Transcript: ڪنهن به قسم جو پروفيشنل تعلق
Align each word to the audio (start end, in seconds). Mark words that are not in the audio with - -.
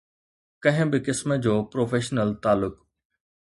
ڪنهن 0.63 0.87
به 0.91 0.99
قسم 1.05 1.29
جو 1.43 1.55
پروفيشنل 1.71 2.29
تعلق 2.43 2.75